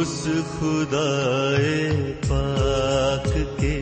[0.00, 1.08] اس خدا
[2.28, 3.74] پاک کے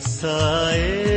[0.00, 1.13] سائے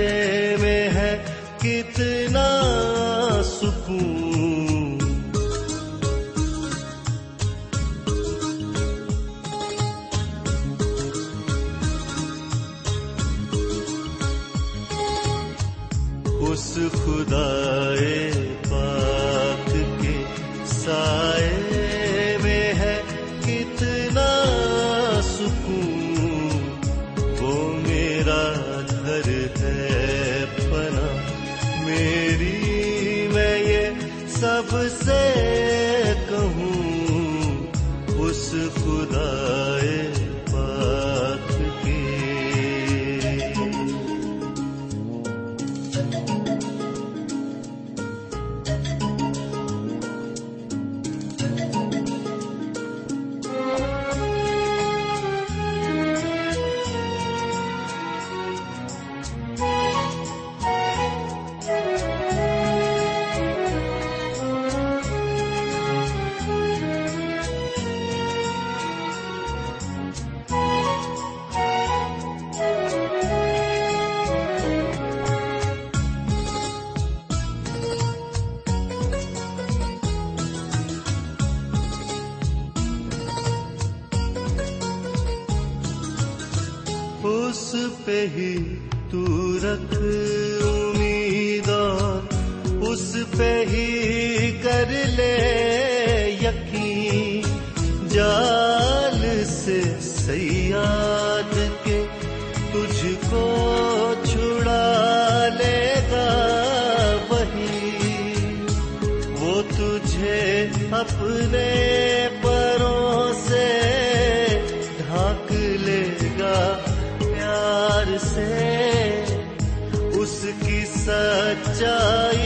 [121.17, 122.36] سچائی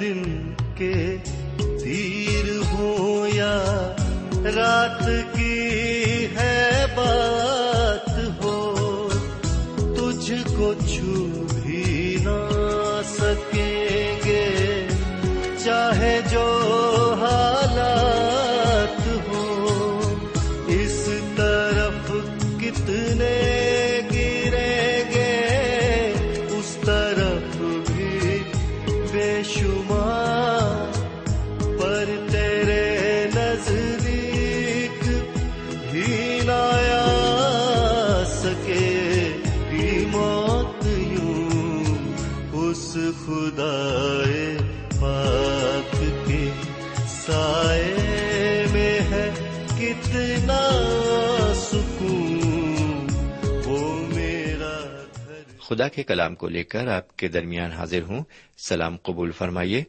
[0.00, 0.22] دن
[0.76, 1.16] کے
[55.76, 58.24] خدا کے کلام کو لے کر آپ کے درمیان حاضر ہوں۔
[58.68, 59.84] سلام قبول فرمائیے۔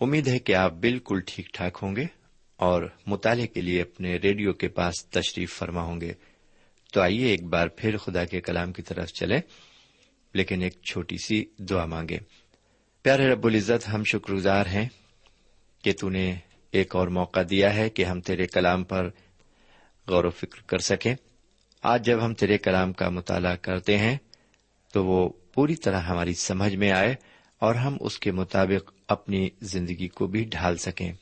[0.00, 2.04] امید ہے کہ آپ بالکل ٹھیک ٹھاک ہوں گے
[2.56, 6.12] اور مطالعے کے لیے اپنے ریڈیو کے پاس تشریف فرما ہوں گے۔
[6.92, 9.36] تو آئیے ایک بار پھر خدا کے کلام کی طرف چلے
[10.34, 12.18] لیکن ایک چھوٹی سی دعا مانگے
[13.02, 14.88] پیارے رب العزت، ہم شکر گزار ہیں
[15.82, 16.34] کہ تو نے
[16.70, 19.10] ایک اور موقع دیا ہے کہ ہم تیرے کلام پر
[20.08, 21.14] غور و فکر کر سکیں۔
[21.84, 24.16] آج جب ہم تیرے کلام کا مطالعہ کرتے ہیں،
[24.92, 27.14] تو وہ پوری طرح ہماری سمجھ میں آئے
[27.58, 31.12] اور ہم اس کے مطابق اپنی زندگی کو بھی ڈھال سکیں۔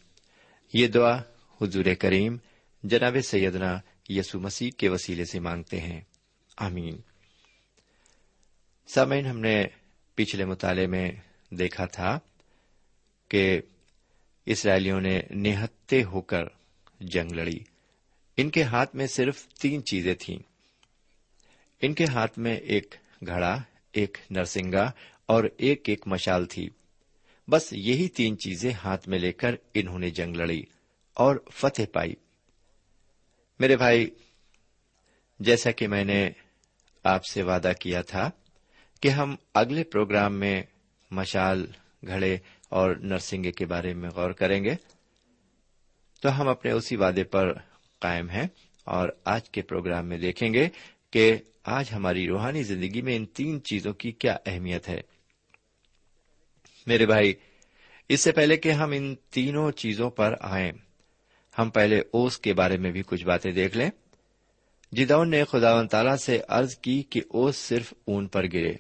[0.75, 1.23] یہ دعا
[1.61, 2.37] حضور کریم
[2.83, 6.01] جناب سیدنا یسو مسیح کے وسیلے سے مانگتے ہیں۔
[6.57, 6.97] آمین۔
[8.87, 9.67] سامعین، ہم نے
[10.15, 11.13] پچھلے مطالعے میں
[11.51, 12.19] دیکھا تھا
[13.29, 13.61] کہ
[14.47, 16.43] اسرائیلیوں نے نہتے ہو کر
[17.01, 17.59] جنگ لڑی۔
[18.37, 20.52] ان کے ہاتھ میں صرف تین چیزیں تھیں۔
[21.83, 22.95] ان کے ہاتھ میں ایک
[23.27, 23.63] گھڑا،
[23.93, 24.91] ایک نرسنگا
[25.27, 26.69] اور ایک ایک مشال تھی۔
[27.49, 30.63] بس یہی تین چیزیں ہاتھ میں لے کر انہوں نے جنگ لڑی
[31.15, 32.15] اور فتح پائی۔
[33.61, 34.11] میرے بھائی،
[35.41, 36.31] جیسا کہ میں نے
[37.05, 38.31] آپ سے وعدہ کیا تھا
[39.01, 40.63] کہ ہم اگلے پروگرام میں
[41.11, 41.67] مشال،
[42.07, 42.39] گھڑے
[42.69, 44.75] اور نرسنگے کے بارے میں غور کریں گے،
[46.21, 47.53] تو ہم اپنے اسی وعدے پر
[47.99, 48.47] قائم ہیں
[48.85, 50.69] اور آج کے پروگرام میں دیکھیں گے
[51.11, 55.01] کہ آج ہماری روحانی زندگی میں ان تین چیزوں کی کیا اہمیت ہے؟
[56.87, 57.35] میرے بھائی،
[58.09, 60.73] اس سے پہلے کہ ہم ان تینوں چیزوں پر آئیں،
[61.59, 63.91] ہم پہلے اوس کے بارے میں بھی کچھ باتیں دیکھ لیں۔
[64.93, 68.73] جدون نے خدا و تعالی سے عرض کی کہ اوس صرف اون پر گرے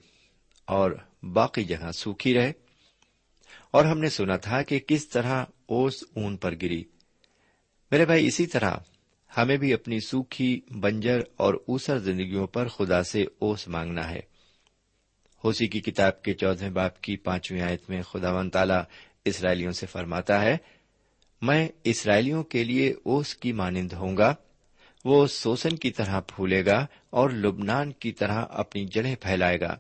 [0.65, 0.93] اور
[1.23, 2.53] باقی جگہ سوکھی رہے۔
[3.71, 6.85] اور ہم نے سنا تھا کہ کس طرح اوس اون پر گری۔
[7.91, 8.75] میرے بھائی، اسی طرح
[9.37, 14.21] ہمیں بھی اپنی سوکھی، بنجر اور اوسر زندگیوں پر خدا سے اوس مانگنا ہے۔
[15.45, 18.85] ہوسی کی کتاب کے چودہ باپ کی پانچویں آیت میں خدا ون تالا
[19.25, 20.57] اسرائیلیوں سے فرماتا ہے،
[21.43, 24.35] میں اسرائیلیوں کے لیے اوس کی مانند ہوں گا۔
[25.05, 29.77] وہ سوسن کی طرح پھولے گا اور لبنان کی طرح اپنی جڑیں پھیلائے گا۔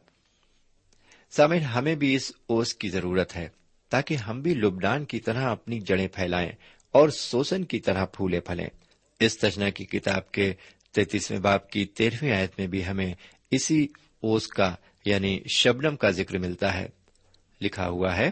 [1.31, 3.49] سامن ہمیں بھی اس اوس کی ضرورت ہے
[3.89, 6.53] تاکہ ہم بھی لبنان کی طرح اپنی جڑیں پھیلائیں
[6.93, 8.67] اور سوسن کی طرح پھولے پھلیں۔
[9.25, 10.55] اس تجنا کی کتاب کے
[10.93, 13.15] تینتیسویں باپ کی تیرہویں آیت میں بھی ہمیں
[13.51, 13.87] اسی
[14.21, 14.75] اوس کا
[15.05, 16.89] یعنی شبنم کا ذکر ملتا ہے۔
[17.61, 18.31] لکھا ہوا ہے،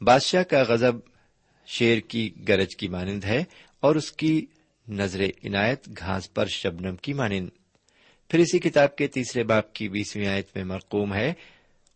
[0.00, 0.92] بادشاہ کا غزب
[1.66, 3.44] شیر کی گرج کی مانند ہے
[3.80, 4.46] اور اس کی
[4.88, 7.48] نظر عنایت گھاس پر شبنم کی مانند۔
[8.28, 11.32] پھر اسی کتاب کے تیسرے باپ کی بیسویں آیت میں مرقوم ہے،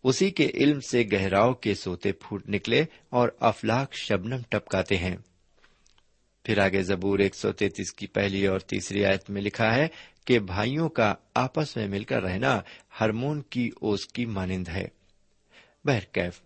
[0.05, 5.17] اسی کے علم سے گہراؤ کے سوتے پھوٹ نکلے اور افلاق شبنم ٹپکاتے ہیں۔
[6.47, 9.88] پھر آگے زبور ایک سو تینتیس کی پہلی اور تیسری آیت میں لکھا ہے
[10.25, 12.61] کہ بھائیوں کا آپس میں مل کر رہنا
[13.00, 14.88] ہرمون کی اوس کی مانند ہے۔
[15.85, 16.43] بہرکیف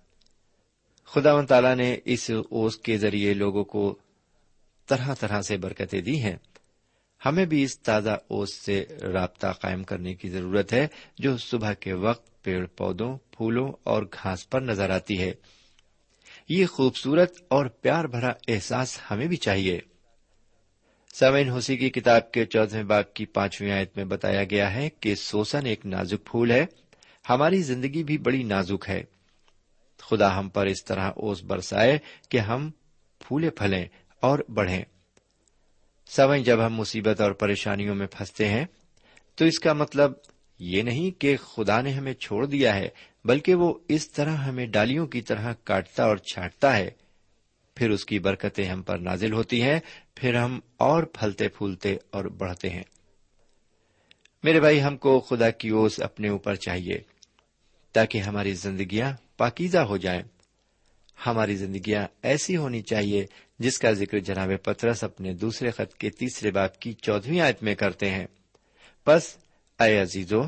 [1.04, 3.98] خدا و تعالی نے اس اوس کے ذریعے لوگوں کو
[4.86, 6.36] طرح طرح سے برکتیں دی ہیں۔
[7.26, 10.86] ہمیں بھی اس تازہ اوس سے رابطہ قائم کرنے کی ضرورت ہے
[11.18, 15.32] جو صبح کے وقت پیڑ پودوں، پھولوں اور گھاس پر نظر آتی ہے۔
[16.48, 19.80] یہ خوبصورت اور پیار بھرا احساس ہمیں بھی چاہیے۔
[21.14, 25.14] سوین ہوسی کی کتاب کے چودہویں باغ کی پانچویں آیت میں بتایا گیا ہے کہ
[25.14, 26.66] سوسن ایک نازک پھول ہے۔
[27.28, 29.02] ہماری زندگی بھی بڑی نازک ہے۔
[29.98, 31.98] خدا ہم پر اس طرح اوس برسائے
[32.28, 32.70] کہ ہم
[33.18, 33.86] پھولے پھلیں
[34.20, 34.84] اور بڑھیں۔
[36.06, 38.64] سوئیں جب ہم مصیبت اور پریشانیوں میں پھنستے ہیں،
[39.34, 40.12] تو اس کا مطلب
[40.58, 42.88] یہ نہیں کہ خدا نے ہمیں چھوڑ دیا ہے،
[43.24, 46.90] بلکہ وہ اس طرح ہمیں ڈالیوں کی طرح کاٹتا اور چھانٹتا ہے۔
[47.74, 49.80] پھر اس کی برکتیں ہم پر نازل ہوتی ہیں،
[50.14, 52.82] پھر ہم اور پھلتے پھولتے اور بڑھتے ہیں۔
[54.42, 56.98] میرے بھائی، ہم کو خدا کی اوس اپنے اوپر چاہیے
[57.92, 60.22] تاکہ ہماری زندگیاں پاکیزہ ہو جائیں۔
[61.26, 63.26] ہماری زندگیاں ایسی ہونی چاہیے
[63.58, 67.74] جس کا ذکر جناب پترس اپنے دوسرے خط کے تیسرے باپ کی چودہویں آیت میں
[67.74, 68.26] کرتے ہیں۔
[69.06, 69.36] بس
[69.80, 70.42] اے عزیزو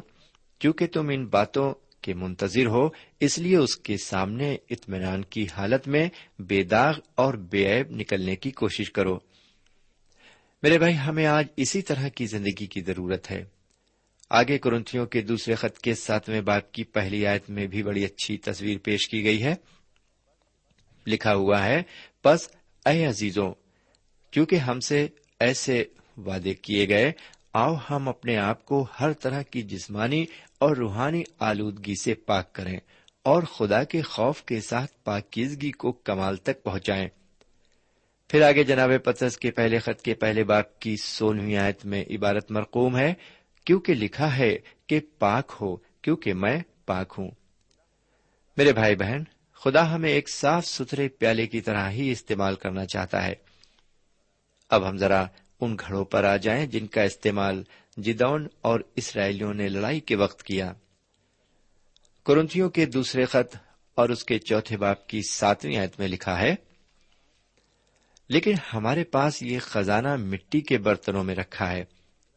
[0.59, 2.89] کیونکہ تم ان باتوں کے منتظر ہو،
[3.21, 8.37] اس لیے اس کے سامنے اطمینان کی حالت میں بے داغ اور بے عیب نکلنے
[8.37, 9.19] کی کوشش کرو۔
[10.63, 13.45] میرے بھائی، ہمیں آج اسی طرح کی زندگی کی ضرورت ہے۔
[14.31, 18.39] آگے کرنتھیوں کے دوسرے خط کے ساتویں باپ کی پہلی آیت میں بھی بڑی اچھی
[18.39, 19.55] تصویر پیش کی گئی ہے۔
[21.07, 21.83] لکھا ہوا ہے
[22.25, 22.49] بس
[22.87, 23.55] اے عزیزوں،
[24.31, 25.09] کیونکہ ہم سے
[25.41, 25.85] ایسے
[26.17, 27.13] وعدے کیے گئے
[27.53, 30.25] آؤ ہم اپنے آپ کو ہر طرح کی جسمانی
[30.59, 32.81] اور روحانی آلودگی سے پاک کریں
[33.23, 37.09] اور خدا کے خوف کے ساتھ پاکیزگی کو کمال تک پہنچائیں۔
[38.29, 42.51] پھر آگے جناب پترس کے پہلے خط کے پہلے باپ کی سولہویں آیت میں عبارت
[42.51, 43.15] مرقوم ہے،
[43.65, 44.57] کیونکہ لکھا ہے
[44.87, 47.31] کہ پاک ہو، کیونکہ میں پاک ہوں۔
[48.57, 53.27] میرے بھائی بہن، خدا ہمیں ایک صاف ستھرے پیالے کی طرح ہی استعمال کرنا چاہتا
[53.27, 53.35] ہے۔
[54.71, 55.27] اب ہم ذرا
[55.63, 57.63] ان گھڑوں پر آ جائیں جن کا استعمال
[57.97, 60.73] جدون اور اسرائیلیوں نے لڑائی کے وقت کیا۔
[62.27, 63.57] کرنتھیوں کے دوسرے خط
[63.95, 66.55] اور اس کے چوتھے باپ کی ساتویں آیت میں لکھا ہے،
[68.29, 71.85] لیکن ہمارے پاس یہ خزانہ مٹی کے برتنوں میں رکھا ہے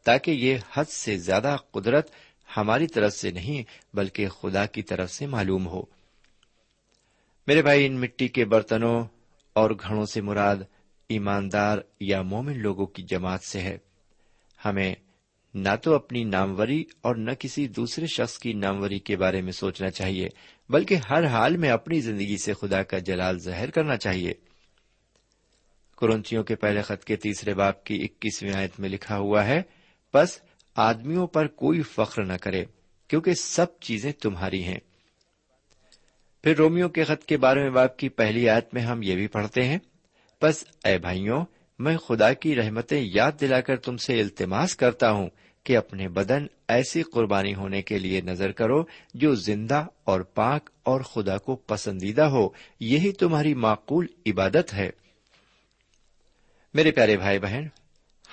[0.04, 2.10] تاکہ یہ حد سے زیادہ قدرت
[2.56, 3.62] ہماری طرف سے نہیں
[3.96, 5.82] بلکہ خدا کی طرف سے معلوم ہو۔
[7.46, 9.04] میرے بھائی، ان مٹی کے برتنوں
[9.52, 10.56] اور گھڑوں سے مراد
[11.08, 13.78] ایماندار یا مومن لوگوں کی جماعت سے ہے۔
[14.64, 14.94] ہمیں
[15.54, 19.90] نہ تو اپنی ناموری اور نہ کسی دوسرے شخص کی ناموری کے بارے میں سوچنا
[19.90, 20.28] چاہیے،
[20.68, 24.32] بلکہ ہر حال میں اپنی زندگی سے خدا کا جلال ظاہر کرنا چاہیے۔
[25.98, 29.62] کرنچیوں کے پہلے خط کے تیسرے باپ کی اکیسویں آیت میں لکھا ہوا ہے
[30.14, 30.40] بس
[30.74, 32.64] آدمیوں پر کوئی فخر نہ کرے،
[33.08, 34.78] کیونکہ سب چیزیں تمہاری ہیں۔
[36.42, 39.64] پھر رومیو کے خط کے بارہویں باپ کی پہلی آیت میں ہم یہ بھی پڑھتے
[39.64, 39.78] ہیں
[40.42, 41.44] بس اے بھائیوں،
[41.78, 45.28] میں خدا کی رحمتیں یاد دلا کر تم سے التماس کرتا ہوں
[45.64, 51.00] کہ اپنے بدن ایسی قربانی ہونے کے لیے نظر کرو جو زندہ اور پاک اور
[51.00, 52.48] خدا کو پسندیدہ ہو۔
[52.80, 54.90] یہی تمہاری معقول عبادت ہے۔
[56.74, 57.66] میرے پیارے بھائی بہن،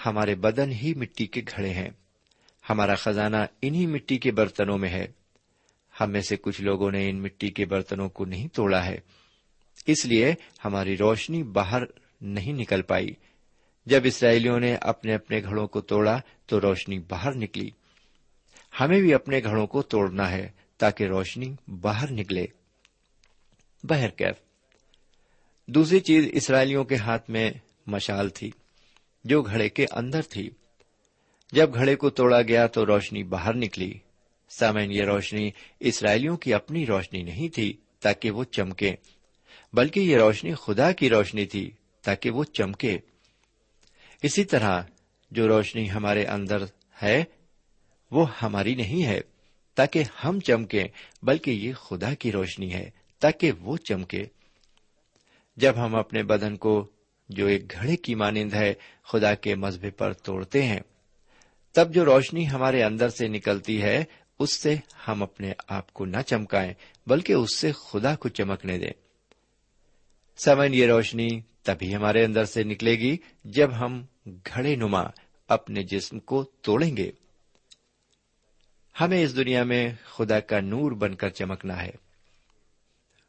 [0.06, 1.90] ہمارے بدن ہی مٹی کے گھڑے ہیں۔
[2.70, 5.08] ہمارا خزانہ انہی مٹی کے برتنوں میں ہے۔
[6.00, 9.00] ہم میں سے کچھ لوگوں نے ان مٹی کے برتنوں کو نہیں توڑا ہے۔
[9.88, 10.34] اس لیے
[10.66, 11.82] ہماری روشنی باہر
[12.22, 13.08] نہیں نکل پائی۔
[13.86, 17.70] جب اسرائیلیوں نے اپنے اپنے گھڑوں کو توڑا تو روشنی باہر نکلی۔
[18.80, 22.46] ہمیں بھی اپنے گھڑوں کو توڑنا ہے تاکہ روشنی باہر نکلے۔
[23.84, 24.36] بہرکیف
[25.68, 27.52] دوسری چیز اسرائیلیوں کے ہاتھ میں
[27.88, 28.52] مشال تھی،
[29.24, 30.50] جو گھڑے کے اندر تھی۔
[31.52, 33.94] جب گھڑے کو توڑا گیا تو روشنی باہر نکلی۔
[34.50, 38.96] سامن یہ روشنی اسرائیلیوں کی اپنی روشنی نہیں تھی، تاکہ وہ چمکے۔
[39.74, 42.98] بلکہ یہ روشنی خدا کی روشنی تھی تاکہ وہ چمکے۔
[44.24, 44.82] اسی طرح
[45.32, 46.64] جو روشنی ہمارے اندر
[47.04, 47.24] ہے،
[48.12, 49.22] وہ ہماری نہیں ہے
[49.76, 50.84] تاکہ ہم چمکے
[51.24, 52.90] بلکہ یہ خدا کی روشنی ہے
[53.20, 54.24] تاکہ وہ چمکے۔
[55.58, 56.88] جب ہم اپنے بدن کو
[57.30, 60.80] جو ایک گھڑے کی مانند ہے خدا کے مذہب پر توڑتے ہیں،
[61.72, 64.04] تب جو روشنی ہمارے اندر سے نکلتی ہے،
[64.40, 64.76] اس سے
[65.08, 66.74] ہم اپنے آپ کو نہ چمکائیں،
[67.08, 69.03] بلکہ اس سے خدا کو چمکنے دیں۔
[70.38, 75.04] سمن یہ روشنی تبھی ہمارے اندر سے نکلے گی جب ہم گھڑے نما
[75.48, 77.12] اپنے جسم کو توڑیں گے۔
[79.02, 81.92] ہمیں اس دنیا میں خدا کا نور بن کر چمکنا ہے۔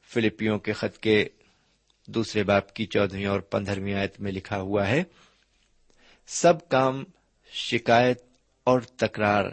[0.08, 1.24] فلپیوں کے خط کے
[2.06, 5.02] دوسرے باپ کی چودہویں اور پندرہویں آیت میں لکھا ہوا ہے،
[6.26, 7.04] سب کام
[7.52, 8.22] شکایت
[8.64, 9.44] اور تکرار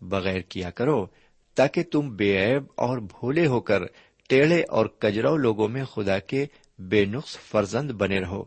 [0.00, 1.06] بغیر کیا کرو
[1.54, 3.82] تاکہ تم بے عیب اور بھولے ہو کر
[4.28, 6.46] ٹیڑھے اور کجرو لوگوں میں خدا کے
[6.78, 8.44] بے نقص فرزند بنے رہو،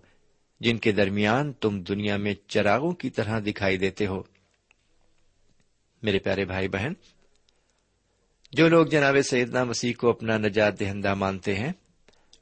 [0.60, 4.24] جن کے درمیان تم دنیا میں چراغوں کی طرح دکھائی دیتے ہو۔
[6.04, 6.94] میرے پیارے بھائی بہن،
[8.52, 11.74] جو لوگ جناب سیدنا مسیح کو اپنا نجات دہندہ مانتے ہیں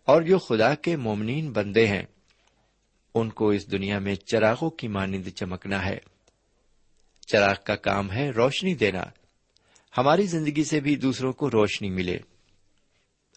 [0.06, 2.04] اور جو خدا کے مومنین بندے ہیں،
[3.14, 5.98] ان کو اس دنیا میں چراغوں کی مانند چمکنا ہے۔
[7.28, 9.04] چراغ کا کام ہے روشنی دینا۔
[9.98, 12.18] ہماری زندگی سے بھی دوسروں کو روشنی ملے۔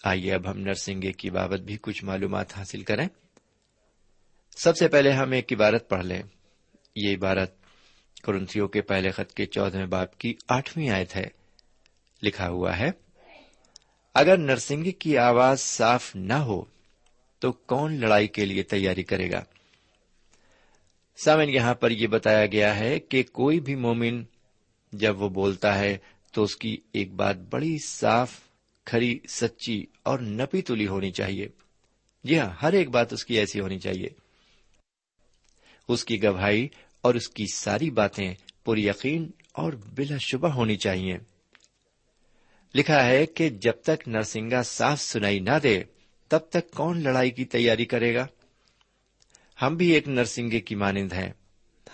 [0.05, 3.09] آئیے اب ہم نرسنگے کی بابت بھی کچھ معلومات حاصل کریں۔
[4.57, 6.23] سب سے پہلے ہم ایک عبارت پڑھ لیں۔
[6.97, 7.55] یہ عبارت
[8.23, 11.27] کرنتھیوں کے پہلے خط کے چودہ باپ کی آٹھویں آیت ہے۔
[12.23, 12.91] لکھا ہوا ہے،
[14.15, 16.65] اگر نرسنگ کی آواز صاف نہ ہو
[17.39, 19.45] تو کون لڑائی کے لیے تیاری کرے گا؟
[21.25, 24.25] سامن یہاں پر یہ بتایا گیا ہے کہ کوئی بھی مومن
[24.93, 25.99] جب وہ بولتا ہے
[26.33, 28.41] تو اس کی ایک بات بڑی صاف
[28.89, 31.49] کھڑی، سچی اور نپی تلی ہونی چاہیے۔
[32.25, 34.09] جی ہاں ہر ایک بات اس کی ایسی ہونی چاہیے۔
[35.89, 36.69] اس کی گواہی
[37.01, 41.19] اور اس کی ساری باتیں پر یقین اور بلا شبہ ہونی چاہیے۔
[42.75, 45.83] لکھا ہے کہ جب تک نرسنگا صاف سنائی نہ دے،
[46.29, 48.27] تب تک کون لڑائی کی تیاری کرے گا؟
[49.63, 51.33] ہم بھی ایک نرسنگے کی مانند ہیں۔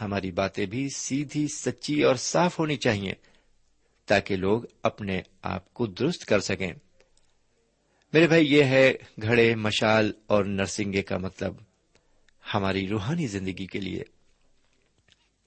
[0.00, 3.33] ہماری باتیں بھی سیدھی، سچی اور صاف ہونی چاہیے۔
[4.06, 6.72] تاکہ لوگ اپنے آپ کو درست کر سکیں۔
[8.12, 8.92] میرے بھائی، یہ ہے
[9.22, 11.54] گھڑے، مشال اور نرسنگے کا مطلب
[12.54, 14.02] ہماری روحانی زندگی کے لیے۔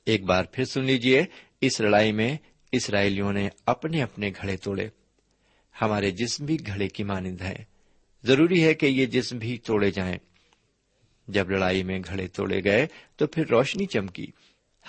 [0.05, 1.23] ایک بار پھر سن لیجیے
[1.61, 2.37] اس لڑائی میں
[2.71, 4.89] اسرائیلیوں نے اپنے اپنے گھڑے توڑے۔
[5.81, 7.63] ہمارے جسم بھی گھڑے کی مانند ہے
[8.23, 10.17] ضروری ہے کہ یہ جسم بھی توڑے جائیں۔
[11.27, 14.27] جب لڑائی میں گھڑے توڑے گئے تو پھر روشنی چمکی۔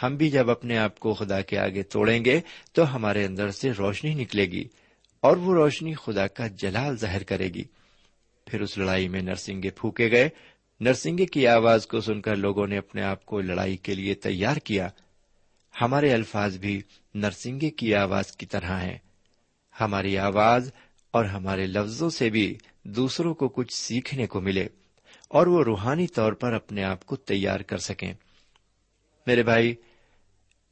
[0.02, 2.40] ہم بھی جب اپنے آپ کو خدا کے آگے توڑیں گے
[2.72, 4.64] تو ہمارے اندر سے روشنی نکلے گی
[5.20, 7.64] اور وہ روشنی خدا کا جلال ظاہر کرے گی۔
[8.46, 10.28] پھر اس لڑائی میں نرسنگے پھونکے گئے۔
[10.80, 14.56] نرسنگے کی آواز کو سن کر لوگوں نے اپنے آپ کو لڑائی کے لیے تیار
[14.56, 14.88] کیا۔
[15.80, 16.82] ہمارے الفاظ بھی
[17.14, 18.98] نرسنگے کی آواز کی طرح ہیں۔
[19.80, 20.70] ہماری آواز
[21.10, 24.66] اور ہمارے لفظوں سے بھی دوسروں کو کچھ سیکھنے کو ملے
[25.28, 28.12] اور وہ روحانی طور پر اپنے آپ کو تیار کر سکیں۔
[29.26, 29.74] میرے بھائی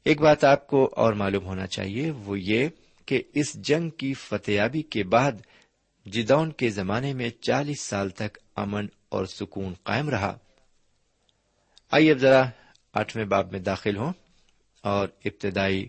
[0.07, 2.67] ایک بات آپ کو اور معلوم ہونا چاہیے، وہ یہ
[3.05, 5.31] کہ اس جنگ کی فتحیابی کے بعد
[6.05, 10.37] جدون کے زمانے میں چالیس سال تک امن اور سکون قائم رہا۔
[11.91, 12.43] آئیے اب ذرا
[12.93, 14.13] آٹھویں باب میں داخل ہوں
[14.81, 15.87] اور ابتدائی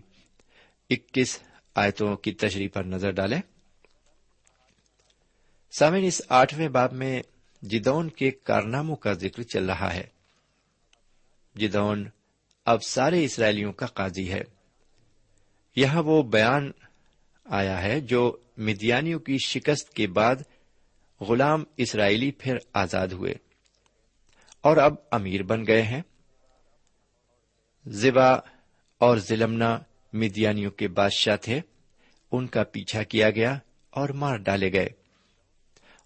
[0.89, 1.39] اکیس
[1.75, 3.41] آیتوں کی تشریح پر نظر ڈالیں۔
[5.71, 7.21] سامعین، اس آٹھویں باب میں
[7.61, 10.03] جدون کے کارناموں کا ذکر چل رہا ہے۔
[11.55, 12.09] جدون
[12.69, 14.41] اب سارے اسرائیلیوں کا قاضی ہے۔
[15.75, 16.71] یہاں وہ بیان
[17.45, 20.35] آیا ہے جو مدیانیوں کی شکست کے بعد
[21.21, 23.33] غلام اسرائیلی پھر آزاد ہوئے
[24.61, 26.01] اور اب امیر بن گئے ہیں۔
[27.85, 28.29] زبا
[28.97, 29.79] اور زلمنا
[30.13, 31.59] مدیانیوں کے بادشاہ تھے۔
[32.31, 34.89] ان کا پیچھا کیا گیا اور مار ڈالے گئے۔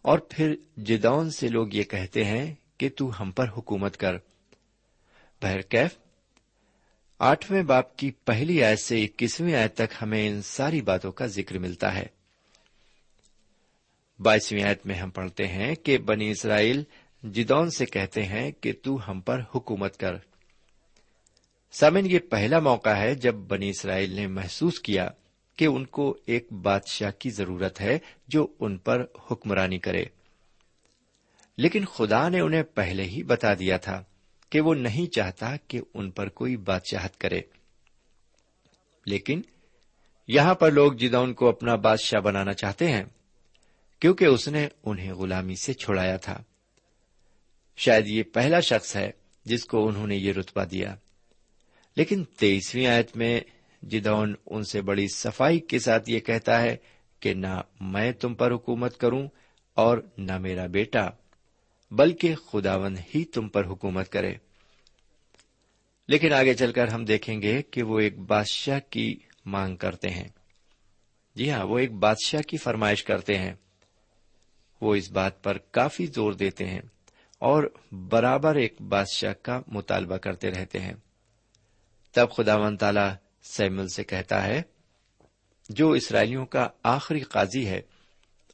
[0.02, 4.14] اور پھر جدون سے لوگ یہ کہتے ہیں کہ تو ہم پر حکومت کر۔
[5.42, 6.03] بہرکیف
[7.24, 11.58] آٹھویں باپ کی پہلی آیت سے اکیسویں آیت تک ہمیں ان ساری باتوں کا ذکر
[11.58, 12.06] ملتا ہے۔
[14.20, 16.84] بائیسویں آیت میں ہم پڑھتے ہیں کہ بنی اسرائیل
[17.24, 20.16] جدون سے کہتے ہیں کہ تو ہم پر حکومت کر۔
[21.72, 25.10] سامن یہ پہلا موقع ہے جب بنی اسرائیل نے محسوس کیا
[25.56, 30.06] کہ ان کو ایک بادشاہ کی ضرورت ہے جو ان پر حکمرانی کرے۔
[31.58, 34.04] لیکن خدا نے انہیں پہلے ہی بتا دیا تھا۔
[34.54, 37.42] کہ وہ نہیں چاہتا کہ ان پر کوئی بادشاہت کرے۔
[39.06, 39.42] لیکن
[40.28, 43.04] یہاں پر لوگ جدون کو اپنا بادشاہ بنانا چاہتے ہیں،
[44.00, 46.44] کیونکہ اس نے انہیں غلامی سے چھڑایا تھا۔
[47.78, 49.12] شاید یہ پہلا شخص ہے
[49.46, 50.96] جس کو انہوں نے یہ رتبہ دیا۔
[51.96, 53.42] لیکن تیسویں آیت میں
[53.82, 56.78] جدون ان سے بڑی صفائی کے ساتھ یہ کہتا ہے
[57.20, 59.28] کہ نہ میں تم پر حکومت کروں
[59.74, 61.10] اور نہ میرا بیٹا۔
[61.96, 64.34] بلکہ خداون ہی تم پر حکومت کرے۔
[66.08, 70.28] لیکن آگے چل کر ہم دیکھیں گے کہ وہ ایک بادشاہ کی مانگ کرتے ہیں۔
[71.36, 73.54] جی ہاں وہ ایک بادشاہ کی فرمائش کرتے ہیں۔
[74.82, 76.82] وہ اس بات پر کافی زور دیتے ہیں
[77.40, 80.94] اور برابر ایک بادشاہ کا مطالبہ کرتے رہتے ہیں۔
[82.12, 84.62] تب خدا ون تالا سیمل سے کہتا ہے،
[85.70, 87.82] جو اسرائیلیوں کا آخری قاضی ہے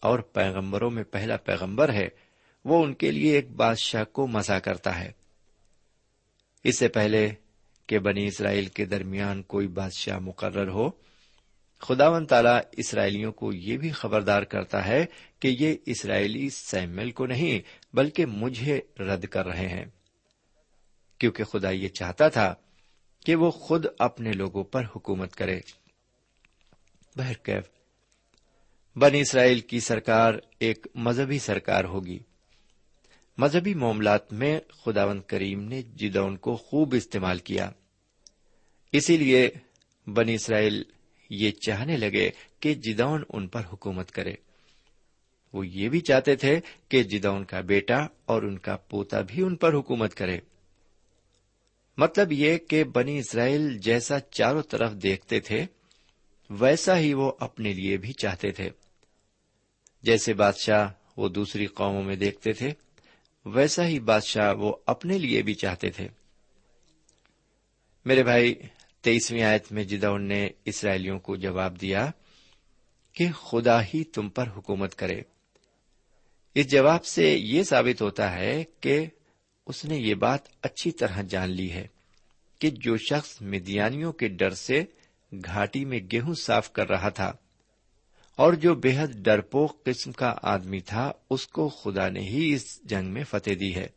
[0.02, 2.29] اور پیغمبروں میں پہلا پیغمبر ہے
[2.66, 5.12] وہ ان کے لیے ایک بادشاہ کو مزہ کرتا ہے۔
[6.64, 7.32] اس سے پہلے
[7.88, 10.90] کہ بنی اسرائیل کے درمیان کوئی بادشاہ مقرر ہو
[11.80, 15.06] خدا ون تالا اسرائیلیوں کو یہ بھی خبردار کرتا ہے
[15.40, 17.60] کہ یہ اسرائیلی سیمل کو نہیں،
[17.96, 19.86] بلکہ مجھے رد کر رہے ہیں۔
[21.18, 22.56] کیونکہ خدا یہ چاہتا تھا
[23.26, 25.60] کہ وہ خود اپنے لوگوں پر حکومت کرے۔
[27.16, 27.64] بہرکیف
[28.96, 32.20] اسرائیل کی سرکار ایک مذہبی سرکار ہوگی۔
[33.40, 37.72] مذہبی معاملات میں خداون کریم نے جدون کو خوب استعمال کیا۔
[38.92, 39.50] اسی لیے
[40.08, 40.84] بنی اسرائیل
[41.30, 44.34] یہ چاہنے لگے کہ جدون ان پر حکومت کرے۔
[45.54, 49.56] وہ یہ بھی چاہتے تھے کہ جدون کا بیٹا اور ان کا پوتا بھی ان
[49.56, 50.38] پر حکومت کرے۔
[51.98, 55.66] مطلب یہ کہ بنی اسرائیل جیسا چاروں طرف دیکھتے تھے،
[56.50, 58.70] ویسا ہی وہ اپنے لیے بھی چاہتے تھے۔
[60.04, 62.74] جیسے بادشاہ وہ دوسری قوموں میں دیکھتے تھے
[63.46, 66.08] ویسا ہی بادشاہ وہ اپنے لیے بھی چاہتے تھے۔
[68.06, 68.56] میرے بھائی،
[69.02, 72.12] تیئیسویں آیت میں جدون نے اسرائیلیوں کو جواب دیا
[73.14, 75.22] کہ خدا ہی تم پر حکومت کرے۔
[76.56, 79.06] اس جواب سے یہ ثابت ہوتا ہے کہ
[79.68, 81.88] اس نے یہ بات اچھی طرح جان لی ہے
[82.60, 84.84] کہ جو شخص مدیانیوں کے ڈر سے
[85.46, 87.34] گھاٹی میں گیہوں صاف کر رہا تھا
[88.40, 92.82] اور جو بے حد ڈرپوک قسم کا آدمی تھا، اس کو خدا نے ہی اس
[92.84, 93.88] جنگ میں فتح دی ہے۔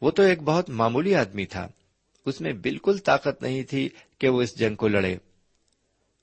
[0.00, 1.68] وہ تو ایک بہت معمولی آدمی تھا۔
[2.26, 5.16] اس میں بالکل طاقت نہیں تھی کہ وہ اس جنگ کو لڑے۔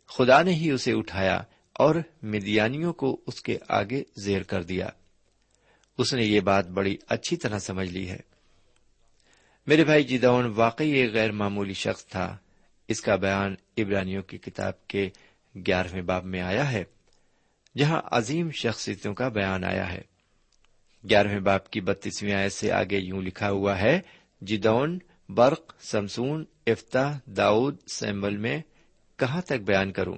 [0.08, 4.88] خدا نے ہی اسے اٹھایا اور مدیانیوں کو اس کے آگے زیر کر دیا۔
[5.98, 8.20] اس نے یہ بات بڑی اچھی طرح سمجھ لی ہے۔
[9.68, 12.38] میرے بھائی جدون واقعی ایک غیر معمولی شخص تھا۔
[12.88, 15.10] اس کا بیان ابرانیوں کی کتاب کے
[15.56, 16.84] گیارہویں باب میں آیا ہے،
[17.78, 20.02] جہاں عظیم شخصیتوں کا بیان آیا ہے۔
[21.10, 24.00] گیارہویں باپ کی بتیسویں آیت سے آگے یوں لکھا ہوا ہے،
[24.42, 28.62] جدون، برق، سمسون افتا داؤد، سیمبل میں
[29.16, 30.18] کہاں تک بیان کروں؟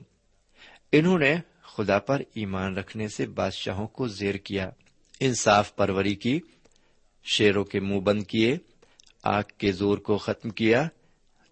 [0.91, 4.69] انہوں نے خدا پر ایمان رکھنے سے بادشاہوں کو زیر کیا،
[5.19, 6.39] انصاف پروری کی،
[7.23, 8.57] شیروں کے منہ بند کیے،
[9.23, 10.87] آگ کے زور کو ختم کیا،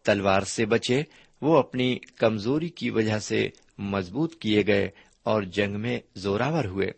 [0.03, 1.03] تلوار سے بچے،
[1.41, 4.89] وہ اپنی کمزوری کی وجہ سے مضبوط کیے گئے
[5.23, 6.91] اور جنگ میں زوراور ہوئے۔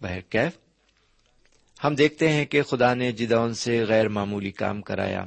[0.00, 0.52] بہرکیف
[1.84, 5.24] ہم دیکھتے ہیں کہ خدا نے جدون سے غیر معمولی کام کرایا۔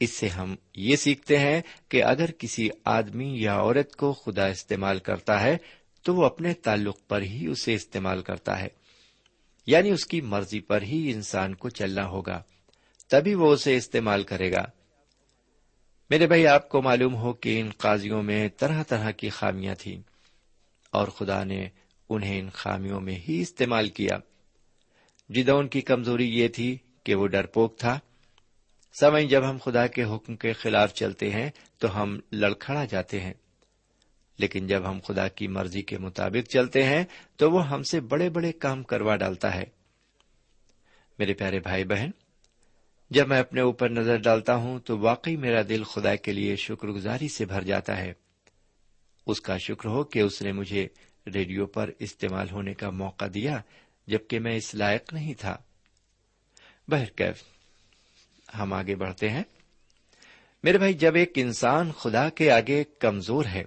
[0.00, 4.98] اس سے ہم یہ سیکھتے ہیں کہ اگر کسی آدمی یا عورت کو خدا استعمال
[4.98, 5.56] کرتا ہے،
[6.02, 8.68] تو وہ اپنے تعلق پر ہی اسے استعمال کرتا ہے۔
[9.66, 12.42] یعنی اس کی مرضی پر ہی انسان کو چلنا ہوگا،
[13.08, 14.64] تبھی وہ اسے استعمال کرے گا۔
[16.10, 20.02] میرے بھائی، آپ کو معلوم ہو کہ ان قاضیوں میں طرح طرح کی خامیاں تھیں
[20.90, 21.68] اور خدا نے
[22.08, 24.18] انہیں ان خامیوں میں ہی استعمال کیا۔
[25.28, 27.98] جدون کی کمزوری یہ تھی کہ وہ ڈرپوک تھا
[29.00, 33.34] سمئ جب ہم خدا کے حکم کے خلاف چلتے ہیں تو ہم لڑکھڑا جاتے ہیں۔
[34.38, 37.04] لیکن جب ہم خدا کی مرضی کے مطابق چلتے ہیں
[37.36, 39.64] تو وہ ہم سے بڑے بڑے کام کروا ڈالتا ہے۔
[41.18, 42.10] میرے پیارے بھائی بہن
[43.14, 46.88] جب میں اپنے اوپر نظر ڈالتا ہوں تو واقعی میرا دل خدا کے لیے شکر
[46.88, 48.12] گزاری سے بھر جاتا ہے۔
[49.26, 50.88] اس کا شکر ہو کہ اس نے مجھے
[51.34, 53.60] ریڈیو پر استعمال ہونے کا موقع دیا
[54.06, 55.56] جبکہ میں اس لائق نہیں تھا۔
[56.88, 57.42] بہرکیف
[58.58, 59.42] ہم آگے بڑھتے ہیں۔
[60.62, 63.64] میرے بھائی، جب ایک انسان خدا کے آگے کمزور ہے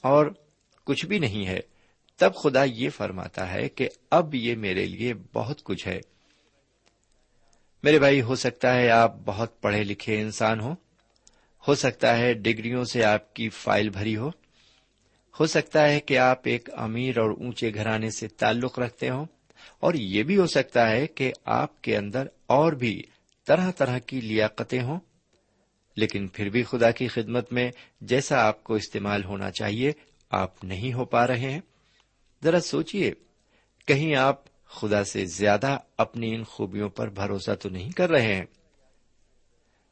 [0.00, 0.26] اور
[0.84, 1.60] کچھ بھی نہیں ہے،
[2.16, 6.00] تب خدا یہ فرماتا ہے کہ اب یہ میرے لیے بہت کچھ ہے۔
[7.82, 10.74] میرے بھائی، ہو سکتا ہے آپ بہت پڑھے لکھے انسان ہو
[11.68, 14.30] ہو سکتا ہے ڈگریوں سے آپ کی فائل بھری ہو۔
[15.40, 19.24] ہو سکتا ہے کہ آپ ایک امیر اور اونچے گھرانے سے تعلق رکھتے ہوں۔
[19.80, 23.02] اور یہ بھی ہو سکتا ہے کہ آپ کے اندر اور بھی
[23.46, 25.00] طرح طرح کی لیاقتیں ہوں۔
[25.96, 29.92] لیکن پھر بھی خدا کی خدمت میں جیسا آپ کو استعمال ہونا چاہیے،
[30.30, 31.60] آپ نہیں ہو پا رہے ہیں۔
[32.44, 33.12] ذرا سوچیے
[33.86, 38.44] کہیں آپ خدا سے زیادہ اپنی ان خوبیوں پر بھروسہ تو نہیں کر رہے ہیں۔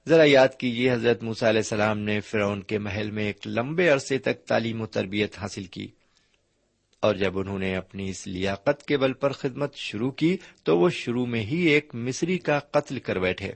[0.09, 4.19] ذرا یاد کیجیے حضرت موسیٰ علیہ السلام نے فرعون کے محل میں ایک لمبے عرصے
[4.19, 5.89] تک تعلیم و تربیت حاصل کی۔
[7.01, 10.91] اور جب انہوں نے اپنی اس لیاقت کے بل پر خدمت شروع کی، تو وہ
[10.91, 13.53] شروع میں ہی ایک مصری کا قتل کر بیٹھے۔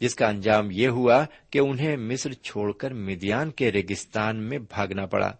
[0.00, 5.06] جس کا انجام یہ ہوا کہ انہیں مصر چھوڑ کر میدیان کے ریگستان میں بھاگنا
[5.06, 5.32] پڑا۔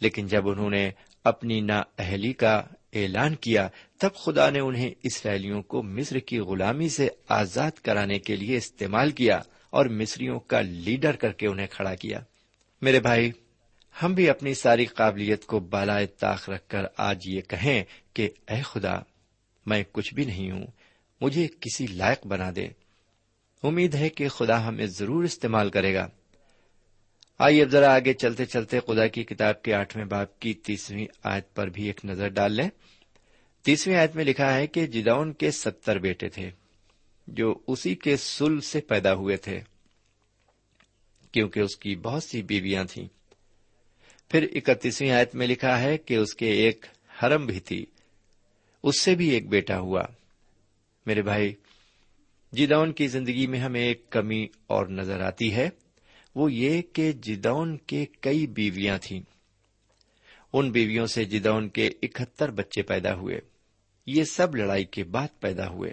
[0.00, 0.90] لیکن جب انہوں نے
[1.24, 6.88] اپنی نا اہلی کا اعلان کیا، تب خدا نے انہیں اسرائیلیوں کو مصر کی غلامی
[6.88, 11.94] سے آزاد کرانے کے لیے استعمال کیا اور مصریوں کا لیڈر کر کے انہیں کھڑا
[11.94, 12.20] کیا۔
[12.82, 13.32] میرے بھائی،
[14.02, 18.62] ہم بھی اپنی ساری قابلیت کو بالائے طاق رکھ کر آج یہ کہیں کہ اے
[18.62, 18.94] خدا،
[19.66, 20.66] میں کچھ بھی نہیں ہوں،
[21.20, 22.66] مجھے کسی لائق بنا دے۔
[23.62, 26.08] امید ہے کہ خدا ہمیں ضرور استعمال کرے گا۔
[27.38, 31.54] آئیے اب ذرا آگے چلتے چلتے خدا کی کتاب کے آٹھویں باپ کی تیسویں آیت
[31.54, 32.68] پر بھی ایک نظر ڈال لیں۔
[33.62, 36.50] تیسویں آیت میں لکھا ہے کہ جدون کے ستر بیٹے تھے
[37.26, 39.60] جو اسی کے سل سے پیدا ہوئے تھے،
[41.32, 43.08] کیونکہ اس کی بہت سی بیویاں تھیں۔
[44.30, 46.86] پھر اکتیسویں آیت میں لکھا ہے کہ اس کے ایک
[47.22, 47.86] حرم بھی تھی،
[48.82, 50.02] اس سے بھی ایک بیٹا ہوا۔
[51.06, 51.54] میرے بھائی
[52.52, 55.68] جدون کی زندگی میں ہمیں ایک کمی اور نظر آتی ہے۔
[56.34, 59.20] وہ یہ کہ جدون کے کئی بیویاں تھیں۔
[60.52, 63.40] ان بیویوں سے جدون کے اکہتر بچے پیدا ہوئے۔
[64.06, 65.92] یہ سب لڑائی کے بعد پیدا ہوئے۔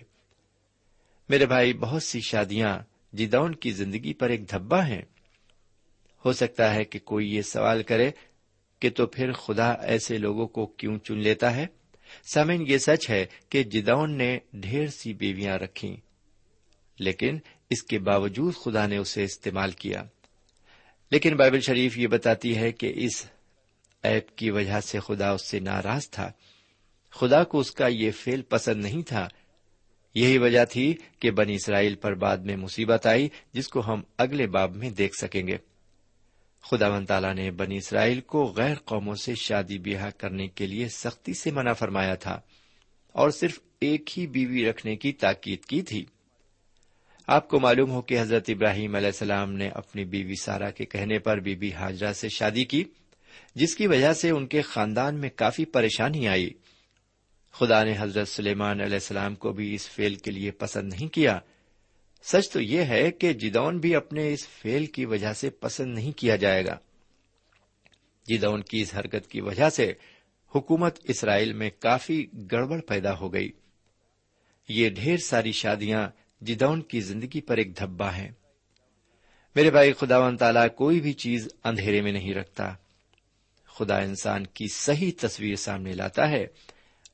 [1.30, 2.80] میرے بھائی، بہت سی شادیاں
[3.16, 5.02] جدون کی زندگی پر ایک دھبا ہیں۔
[6.26, 8.12] ہو سکتا ہے کہ کوئی یہ سوال کرے
[8.80, 11.68] کہ تو پھر خدا ایسے لوگوں کو کیوں چن لیتا ہے؟
[12.34, 15.98] سامن یہ سچ ہے کہ جدون نے ڈھیر سی بیویاں رکھی
[17.00, 17.38] لیکن
[17.70, 20.04] اس کے باوجود خدا نے اسے استعمال کیا۔
[21.12, 23.26] لیکن بائبل شریف یہ بتاتی ہے کہ اس
[24.04, 26.32] ایپ کی وجہ سے خدا اس سے ناراض تھا۔
[27.12, 29.28] خدا کو اس کا یہ فیل پسند نہیں تھا۔
[30.16, 34.48] یہی وجہ تھی کہ بنی اسرائیل پر بعد میں مصیبت آئی، جس کو ہم اگلے
[34.48, 35.58] باب میں دیکھ سکیں گے۔
[36.64, 40.88] خدا و تعالیٰ نے بنی اسرائیل کو غیر قوموں سے شادی بیاہ کرنے کے لیے
[40.88, 42.42] سختی سے منع فرمایا تھا
[43.08, 46.06] اور صرف ایک ہی بیوی رکھنے کی تاکید کی تھی۔
[47.32, 51.20] آپ کو معلوم ہو کہ حضرت ابراہیم علیہ السلام نے اپنی بیوی سارا کے کہنے
[51.20, 52.84] پر بی بی حاجرہ سے شادی کی،
[53.56, 56.50] جس کی وجہ سے ان کے خاندان میں کافی پریشانی آئی۔
[57.52, 61.40] خدا نے حضرت سلیمان علیہ السلام کو بھی اس فیل کے لیے پسند نہیں کیا۔
[62.24, 66.12] سچ تو یہ ہے کہ جدون بھی اپنے اس فیل کی وجہ سے پسند نہیں
[66.12, 66.78] کیا جائے گا۔
[68.28, 69.94] جدون کی اس حرکت کی وجہ سے
[70.56, 73.52] حکومت اسرائیل میں کافی گڑبڑ پیدا ہو گئی۔
[74.70, 76.08] یہ ڈھیر ساری شادیاں
[76.42, 78.32] جدون کی زندگی پر ایک دھبا ہے۔
[79.56, 82.74] میرے بھائی خدا و تعالیٰ کوئی بھی چیز اندھیرے میں نہیں رکھتا۔
[83.66, 86.48] خدا انسان کی صحیح تصویر سامنے لاتا ہے۔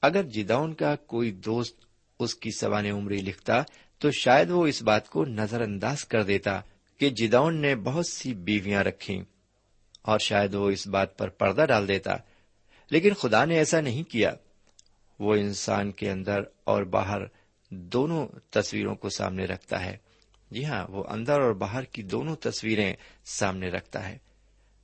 [0.02, 1.80] اگر جدون کا کوئی دوست
[2.20, 3.64] اس کی سوانح عمری لکھتا،
[3.98, 6.62] تو شاید وہ اس بات کو نظر انداز کر دیتا
[6.98, 9.22] کہ جدون نے بہت سی بیویاں رکھی
[10.02, 12.16] اور شاید وہ اس بات پر پردہ ڈال دیتا۔
[12.90, 14.34] لیکن خدا نے ایسا نہیں کیا۔
[15.20, 17.22] وہ انسان کے اندر اور باہر
[17.76, 19.98] دونوں تصویروں کو سامنے رکھتا ہے۔
[20.52, 22.94] جی ہاں وہ اندر اور باہر کی دونوں تصویریں
[23.26, 24.18] سامنے رکھتا ہے۔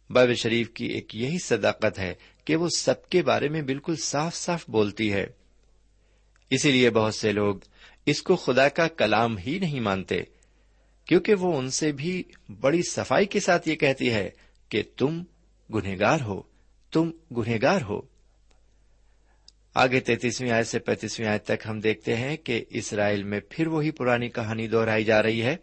[0.10, 2.13] بائبل شریف کی ایک یہی صداقت ہے
[2.45, 5.25] کہ وہ سب کے بارے میں بالکل صاف صاف بولتی ہے۔
[6.49, 7.56] اسی لیے بہت سے لوگ
[8.06, 10.21] اس کو خدا کا کلام ہی نہیں مانتے،
[11.06, 12.23] کیونکہ وہ ان سے بھی
[12.62, 14.30] بڑی صفائی کے ساتھ یہ کہتی ہے
[14.69, 15.23] کہ تم
[15.73, 16.41] گنہگار ہو،
[16.91, 18.11] تم گنہگار ہو۔
[19.75, 23.91] آگے تینتیسویں آئے سے پینتیسویں آئے تک ہم دیکھتے ہیں کہ اسرائیل میں پھر وہی
[23.91, 25.55] پرانی کہانی دہرائی جا رہی ہے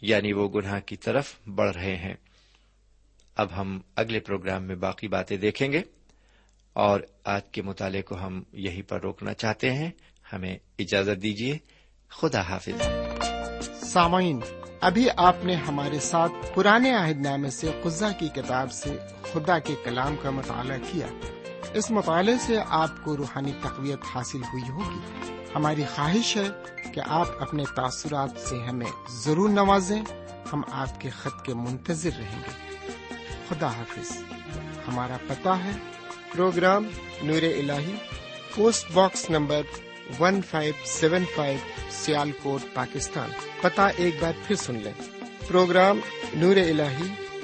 [0.00, 2.14] یعنی وہ گناہ کی طرف بڑھ رہے ہیں۔
[3.36, 5.80] اب ہم اگلے پروگرام میں باقی باتیں دیکھیں گے،
[6.72, 9.90] اور آج کے مطالعے کو ہم یہیں پر روکنا چاہتے ہیں۔
[10.32, 11.58] ہمیں اجازت دیجیے
[12.08, 12.82] خدا حافظ۔
[13.82, 14.40] سامعین،
[14.80, 19.74] ابھی آپ نے ہمارے ساتھ پرانے عہد نامے سے قزا کی کتاب سے خدا کے
[19.84, 21.06] کلام کا مطالعہ کیا۔
[21.74, 25.00] اس مطالعے سے آپ کو روحانی تقویت حاصل ہوئی ہوگی۔
[25.54, 26.48] ہماری خواہش ہے
[26.94, 30.02] کہ آپ اپنے تاثرات سے ہمیں ضرور نوازیں۔
[30.52, 32.76] ہم آپ کے خط کے منتظر رہیں گے۔
[33.48, 34.22] خدا حافظ۔
[34.88, 35.70] ہمارا پتہ ہے۔
[36.32, 36.84] پروگرام
[37.22, 37.70] نور ال
[38.54, 39.60] post box number
[40.20, 41.58] one five seven five
[42.42, 43.30] Sialkot, Pakistan.
[43.60, 44.92] پتا ایک بار پھر سن لیں۔
[45.48, 46.00] پروگرام
[46.34, 46.80] نور ال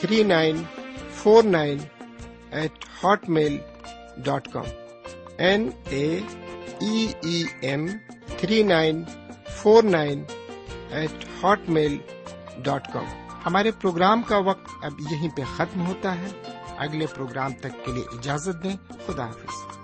[0.00, 0.62] three nine
[1.10, 1.78] four nine
[2.50, 2.84] eight
[3.28, 3.58] Hotmail
[4.16, 4.64] dot com
[5.38, 6.20] N A
[7.60, 7.86] M
[8.38, 9.02] three nine
[9.48, 10.24] four nine
[10.90, 11.24] eight
[11.68, 11.98] Hotmail
[12.58, 13.04] dot com
[13.46, 16.28] ہمارے پروگرام کا وقت اب یہیں پہ ختم ہوتا ہے۔
[16.76, 19.76] اگلے پروگرام تک کے لیے اجازت دیں۔ خدا حافظ۔